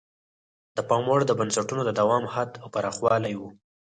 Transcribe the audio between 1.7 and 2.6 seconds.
د دوام حد